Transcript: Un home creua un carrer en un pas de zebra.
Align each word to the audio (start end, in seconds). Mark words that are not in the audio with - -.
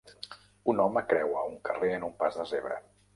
Un 0.71 0.79
home 0.85 1.03
creua 1.11 1.43
un 1.49 1.59
carrer 1.69 1.91
en 1.99 2.07
un 2.09 2.17
pas 2.25 2.39
de 2.41 2.47
zebra. 2.53 2.81